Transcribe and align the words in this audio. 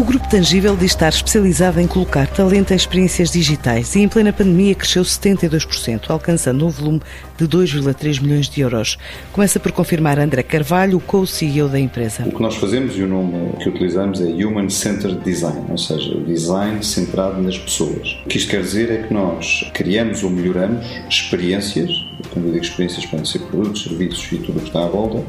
O 0.00 0.02
Grupo 0.02 0.26
Tangível 0.30 0.74
diz 0.74 0.92
estar 0.92 1.10
especializado 1.10 1.78
em 1.78 1.86
colocar 1.86 2.26
talento 2.26 2.72
em 2.72 2.74
experiências 2.74 3.30
digitais 3.30 3.94
e 3.94 4.00
em 4.00 4.08
plena 4.08 4.32
pandemia 4.32 4.74
cresceu 4.74 5.02
72%, 5.02 6.08
alcançando 6.08 6.66
um 6.66 6.70
volume 6.70 7.02
de 7.36 7.46
2,3 7.46 8.22
milhões 8.22 8.48
de 8.48 8.62
euros. 8.62 8.96
Começa 9.30 9.60
por 9.60 9.72
confirmar 9.72 10.18
André 10.18 10.42
Carvalho, 10.42 10.96
o 10.96 11.00
co-CEO 11.02 11.68
da 11.68 11.78
empresa. 11.78 12.22
O 12.26 12.32
que 12.32 12.40
nós 12.40 12.56
fazemos 12.56 12.96
e 12.96 13.02
o 13.02 13.06
nome 13.06 13.52
que 13.58 13.68
utilizamos 13.68 14.22
é 14.22 14.24
Human 14.24 14.70
Centered 14.70 15.20
Design, 15.22 15.66
ou 15.68 15.76
seja, 15.76 16.16
o 16.16 16.24
design 16.24 16.82
centrado 16.82 17.42
nas 17.42 17.58
pessoas. 17.58 18.18
O 18.24 18.28
que 18.30 18.38
isto 18.38 18.50
quer 18.50 18.62
dizer 18.62 18.90
é 18.90 19.02
que 19.06 19.12
nós 19.12 19.70
criamos 19.74 20.24
ou 20.24 20.30
melhoramos 20.30 20.86
experiências, 21.10 21.90
quando 22.32 22.46
eu 22.46 22.52
digo 22.52 22.64
experiências 22.64 23.04
podem 23.04 23.26
ser 23.26 23.40
produtos, 23.40 23.82
serviços 23.82 24.32
e 24.32 24.38
tudo 24.38 24.60
o 24.60 24.62
que 24.62 24.68
está 24.68 24.82
à 24.82 24.88
volta, 24.88 25.22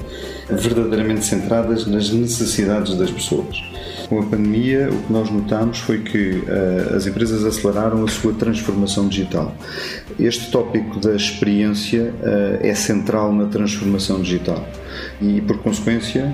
verdadeiramente 0.49 1.25
centradas 1.25 1.85
nas 1.85 2.09
necessidades 2.09 2.95
das 2.95 3.11
pessoas. 3.11 3.61
Com 4.07 4.19
a 4.19 4.23
pandemia, 4.23 4.60
o 4.89 5.03
que 5.03 5.13
nós 5.13 5.29
notamos 5.29 5.79
foi 5.79 5.99
que 5.99 6.35
uh, 6.35 6.95
as 6.95 7.07
empresas 7.07 7.43
aceleraram 7.43 8.03
a 8.03 8.07
sua 8.07 8.33
transformação 8.33 9.07
digital. 9.07 9.55
Este 10.19 10.51
tópico 10.51 10.99
da 10.99 11.15
experiência 11.15 12.13
uh, 12.21 12.65
é 12.65 12.73
central 12.75 13.33
na 13.33 13.45
transformação 13.45 14.21
digital 14.21 14.67
e, 15.21 15.41
por 15.41 15.57
consequência, 15.59 16.33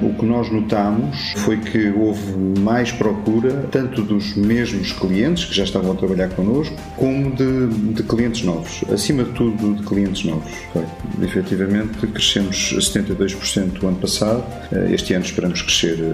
o 0.00 0.12
que 0.14 0.24
nós 0.24 0.50
notamos 0.50 1.32
foi 1.36 1.56
que 1.58 1.90
houve 1.90 2.60
mais 2.60 2.92
procura, 2.92 3.66
tanto 3.70 4.02
dos 4.02 4.34
mesmos 4.34 4.92
clientes 4.92 5.44
que 5.44 5.54
já 5.54 5.64
estavam 5.64 5.92
a 5.92 5.94
trabalhar 5.94 6.28
connosco, 6.30 6.74
como 6.96 7.30
de, 7.34 7.68
de 7.94 8.02
clientes 8.02 8.42
novos. 8.42 8.84
Acima 8.92 9.24
de 9.24 9.30
tudo, 9.32 9.74
de 9.74 9.82
clientes 9.82 10.24
novos. 10.24 10.50
Foi. 10.72 10.84
Efetivamente, 11.22 12.06
crescemos 12.06 12.74
72% 12.78 13.82
o 13.82 13.88
ano 13.88 13.96
passado. 13.96 14.44
Eh, 14.72 14.94
este 14.94 15.14
ano 15.14 15.24
esperamos 15.24 15.62
crescer 15.62 15.98
eh, 16.00 16.12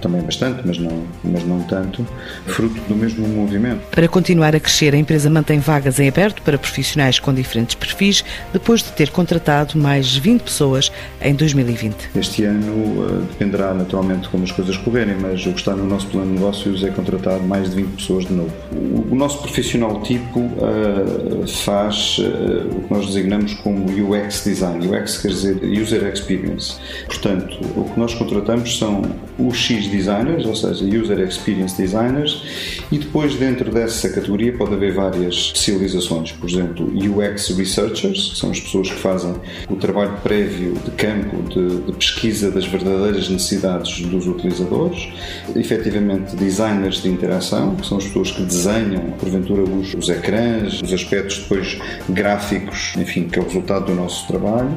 também 0.00 0.22
bastante, 0.22 0.62
mas 0.64 0.78
não, 0.78 1.04
mas 1.24 1.44
não 1.44 1.60
tanto, 1.62 2.06
fruto 2.46 2.80
do 2.88 2.94
mesmo 2.94 3.26
movimento. 3.28 3.80
Para 3.90 4.08
continuar 4.08 4.54
a 4.54 4.60
crescer, 4.60 4.94
a 4.94 4.98
empresa 4.98 5.30
mantém 5.30 5.58
vagas 5.58 5.98
em 5.98 6.08
aberto 6.08 6.42
para 6.42 6.58
profissionais 6.58 7.18
com 7.18 7.32
diferentes 7.32 7.74
perfis, 7.74 8.24
depois 8.52 8.82
de 8.82 8.90
ter 8.92 9.10
contratado 9.10 9.78
mais 9.78 10.16
20 10.16 10.42
pessoas 10.42 10.92
em 11.20 11.34
2020. 11.34 12.10
Este 12.16 12.44
ano 12.44 12.97
dependerá 13.30 13.74
naturalmente 13.74 14.28
como 14.28 14.44
as 14.44 14.52
coisas 14.52 14.76
correrem, 14.76 15.16
mas 15.20 15.44
o 15.46 15.52
que 15.52 15.58
está 15.58 15.74
no 15.74 15.84
nosso 15.84 16.06
plano 16.08 16.26
de 16.26 16.32
negócios 16.34 16.82
é 16.84 16.90
contratar 16.90 17.40
mais 17.40 17.70
de 17.70 17.76
20 17.76 17.96
pessoas 17.96 18.26
de 18.26 18.32
novo. 18.32 18.52
O, 19.10 19.14
nosso 19.14 19.40
profissional 19.42 20.00
tipo 20.02 20.40
uh, 20.40 21.46
faz 21.64 22.18
uh, 22.18 22.76
o 22.76 22.82
que 22.82 22.94
nós 22.94 23.06
designamos 23.06 23.54
como 23.54 23.86
UX 23.86 24.44
Design. 24.44 24.86
UX 24.86 25.18
quer 25.18 25.28
dizer 25.28 25.60
User 25.64 26.04
Experience. 26.04 26.76
Portanto, 27.06 27.58
o 27.76 27.84
que 27.84 27.98
nós 27.98 28.14
contratamos 28.14 28.78
são 28.78 29.02
os 29.38 29.56
X 29.56 29.86
Designers, 29.88 30.46
ou 30.46 30.54
seja, 30.54 30.84
User 30.84 31.18
Experience 31.20 31.76
Designers, 31.76 32.42
e 32.90 32.98
depois 32.98 33.34
dentro 33.34 33.70
dessa 33.70 34.08
categoria 34.08 34.52
pode 34.52 34.74
haver 34.74 34.94
várias 34.94 35.34
especializações. 35.34 36.32
Por 36.32 36.48
exemplo, 36.48 36.86
UX 36.86 37.48
Researchers, 37.56 38.30
que 38.32 38.38
são 38.38 38.50
as 38.50 38.60
pessoas 38.60 38.90
que 38.90 38.96
fazem 38.96 39.34
o 39.68 39.76
trabalho 39.76 40.16
prévio 40.22 40.74
de 40.84 40.90
campo, 40.92 41.42
de, 41.48 41.80
de 41.82 41.92
pesquisa 41.92 42.50
das 42.50 42.66
verdadeiras 42.66 42.87
verdadeiras 42.88 43.28
necessidades 43.28 44.00
dos 44.06 44.26
utilizadores, 44.26 45.08
efetivamente 45.54 46.34
designers 46.36 47.02
de 47.02 47.08
interação, 47.08 47.76
que 47.76 47.86
são 47.86 47.98
as 47.98 48.04
pessoas 48.04 48.30
que 48.30 48.42
desenham, 48.42 49.10
porventura, 49.18 49.62
os, 49.62 49.94
os 49.94 50.08
ecrãs, 50.08 50.80
os 50.82 50.92
aspectos 50.92 51.38
depois 51.38 51.78
gráficos, 52.08 52.94
enfim, 52.96 53.28
que 53.28 53.38
é 53.38 53.42
o 53.42 53.44
resultado 53.44 53.86
do 53.86 53.94
nosso 53.94 54.26
trabalho, 54.26 54.70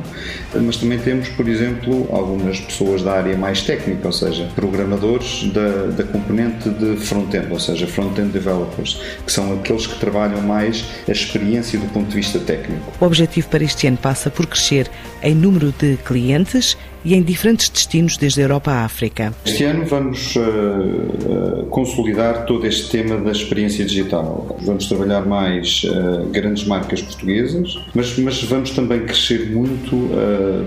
mas 0.54 0.78
também 0.78 1.00
temos, 1.00 1.30
por 1.30 1.48
exemplo, 1.48 2.08
algumas 2.12 2.60
pessoas 2.60 3.02
da 3.02 3.14
área 3.14 3.38
mais 3.38 3.62
técnica, 3.62 4.08
ou 4.08 4.14
seja, 4.14 4.50
programadores 4.56 5.52
da, 5.52 5.88
da 5.88 6.04
componente 6.04 6.70
de 6.70 6.98
front-end, 6.98 7.48
ou 7.52 7.60
seja, 7.60 7.88
front-end 7.88 8.32
developers, 8.32 9.00
que 9.26 9.32
são 9.32 9.54
aqueles 9.54 9.88
que 9.88 10.00
trabalham 10.00 10.42
mais 10.42 10.86
a 11.08 11.12
experiência 11.12 11.80
do 11.80 11.88
ponto 11.88 12.10
de 12.10 12.16
vista 12.16 12.40
técnico. 12.40 12.92
O 13.00 13.06
objetivo 13.06 13.48
para 13.50 13.64
este 13.64 13.88
ano 13.88 13.98
passa 13.98 14.30
por 14.30 14.46
crescer 14.46 14.90
em 15.22 15.36
número 15.36 15.74
de 15.78 15.98
clientes 15.98 16.78
e 17.04 17.16
em 17.16 17.22
diferentes 17.22 17.70
destinos 17.70 18.18
desde 18.18 18.42
a 18.42 18.44
Europa 18.44 18.72
à 18.72 18.86
África. 18.86 19.34
Este 19.46 19.64
ano 19.64 19.86
vamos 19.86 20.36
uh, 20.36 20.40
uh, 20.40 21.66
consolidar 21.68 22.46
todo 22.46 22.66
este 22.66 22.90
tema 22.90 23.18
da 23.18 23.32
experiência 23.32 23.86
digital. 23.86 24.58
Vamos 24.62 24.88
trabalhar 24.88 25.26
mais 25.26 25.84
uh, 25.84 26.28
grandes 26.30 26.66
marcas 26.66 27.02
portuguesas, 27.02 27.80
mas, 27.94 28.18
mas 28.18 28.44
vamos 28.44 28.72
também 28.72 29.02
crescer 29.02 29.50
muito 29.50 29.92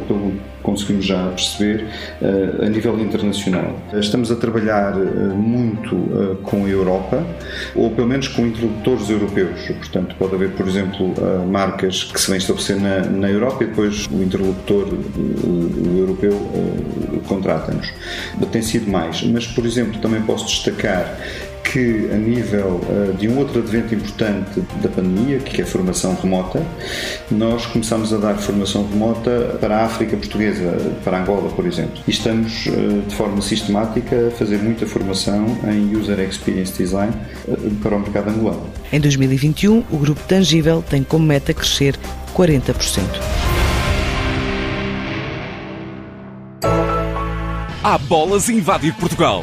pelo 0.06 0.32
conseguimos 0.64 1.04
já 1.04 1.28
perceber 1.28 1.86
a 2.60 2.68
nível 2.68 2.98
internacional. 2.98 3.78
Estamos 3.92 4.32
a 4.32 4.36
trabalhar 4.36 4.96
muito 4.96 5.94
com 6.42 6.64
a 6.64 6.68
Europa, 6.68 7.24
ou 7.76 7.90
pelo 7.90 8.08
menos 8.08 8.26
com 8.26 8.44
introdutores 8.46 9.08
europeus. 9.10 9.60
Portanto, 9.68 10.16
pode 10.18 10.34
haver, 10.34 10.50
por 10.52 10.66
exemplo, 10.66 11.14
marcas 11.46 12.02
que 12.04 12.20
se 12.20 12.28
vêm 12.28 12.38
estabelecer 12.38 12.76
na, 12.80 13.00
na 13.00 13.30
Europa 13.30 13.62
e 13.62 13.66
depois 13.68 14.06
o 14.10 14.22
interlocutor 14.22 14.88
o 14.88 15.98
europeu 15.98 16.32
contrata-nos. 17.28 17.92
Tem 18.50 18.62
sido 18.62 18.90
mais, 18.90 19.22
mas, 19.22 19.46
por 19.46 19.64
exemplo, 19.66 20.00
também 20.00 20.22
posso 20.22 20.46
destacar 20.46 21.16
que, 21.74 22.08
a 22.12 22.16
nível 22.16 22.80
uh, 22.88 23.12
de 23.14 23.28
um 23.28 23.36
outro 23.36 23.58
advento 23.58 23.92
importante 23.96 24.62
da 24.80 24.88
pandemia, 24.88 25.40
que 25.40 25.60
é 25.60 25.64
a 25.64 25.66
formação 25.66 26.16
remota, 26.22 26.64
nós 27.28 27.66
começamos 27.66 28.12
a 28.14 28.16
dar 28.16 28.36
formação 28.36 28.88
remota 28.88 29.58
para 29.60 29.78
a 29.78 29.84
África 29.84 30.16
Portuguesa, 30.16 30.70
para 31.02 31.20
Angola, 31.20 31.50
por 31.50 31.66
exemplo. 31.66 32.00
E 32.06 32.12
estamos, 32.12 32.66
uh, 32.66 33.02
de 33.08 33.14
forma 33.16 33.42
sistemática, 33.42 34.28
a 34.28 34.30
fazer 34.30 34.58
muita 34.58 34.86
formação 34.86 35.46
em 35.64 35.96
User 35.96 36.20
Experience 36.20 36.78
Design 36.78 37.12
uh, 37.48 37.70
para 37.82 37.96
o 37.96 37.98
mercado 37.98 38.30
angolano. 38.30 38.70
Em 38.92 39.00
2021, 39.00 39.82
o 39.90 39.98
Grupo 39.98 40.20
Tangível 40.28 40.80
tem 40.88 41.02
como 41.02 41.26
meta 41.26 41.52
crescer 41.52 41.98
40%. 42.36 43.02
Há 47.82 47.98
bolas 47.98 48.48
invadir 48.48 48.94
Portugal. 48.94 49.42